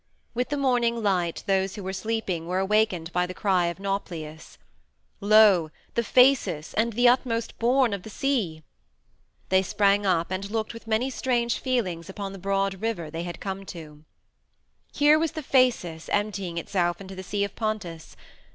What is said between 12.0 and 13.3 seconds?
upon the broad river they